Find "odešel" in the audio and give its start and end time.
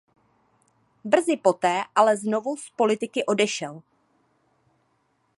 3.25-3.81